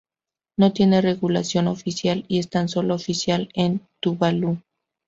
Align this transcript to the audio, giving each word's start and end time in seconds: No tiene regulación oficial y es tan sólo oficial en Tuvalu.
No 0.57 0.73
tiene 0.73 0.99
regulación 0.99 1.67
oficial 1.67 2.25
y 2.27 2.39
es 2.39 2.49
tan 2.49 2.69
sólo 2.69 2.95
oficial 2.95 3.49
en 3.53 3.81
Tuvalu. 3.99 4.57